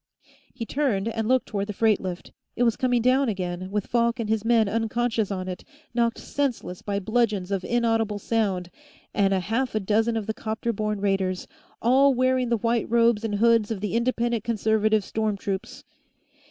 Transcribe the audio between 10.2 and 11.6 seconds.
the 'copter borne raiders,